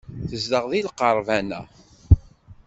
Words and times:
Tezdeɣ 0.29 0.63
deg 0.71 0.83
lqerban-a. 0.87 1.61